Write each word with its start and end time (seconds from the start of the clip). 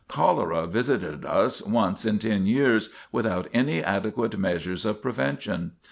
Cholera 0.07 0.65
visited 0.65 1.23
us 1.25 1.61
once 1.61 2.07
in 2.07 2.17
ten 2.17 2.47
years 2.47 2.89
without 3.11 3.47
any 3.53 3.83
adequate 3.83 4.35
measures 4.35 4.83
of 4.83 4.99
prevention. 4.99 5.73